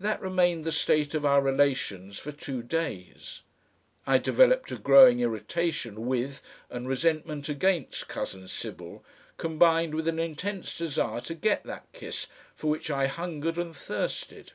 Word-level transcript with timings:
That 0.00 0.20
remained 0.20 0.64
the 0.64 0.72
state 0.72 1.14
of 1.14 1.24
our 1.24 1.40
relations 1.40 2.18
for 2.18 2.32
two 2.32 2.60
days. 2.60 3.42
I 4.04 4.18
developed 4.18 4.72
a 4.72 4.76
growing 4.76 5.20
irritation 5.20 6.06
with 6.06 6.42
and 6.70 6.88
resentment 6.88 7.48
against 7.48 8.08
cousin 8.08 8.48
Sybil, 8.48 9.04
combined 9.36 9.94
with 9.94 10.08
an 10.08 10.18
intense 10.18 10.76
desire 10.76 11.20
to 11.20 11.34
get 11.36 11.62
that 11.66 11.86
kiss 11.92 12.26
for 12.56 12.66
which 12.68 12.90
I 12.90 13.06
hungered 13.06 13.56
and 13.56 13.76
thirsted. 13.76 14.54